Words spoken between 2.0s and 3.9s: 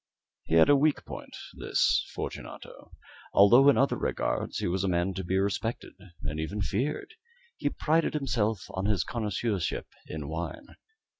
Fortunato although in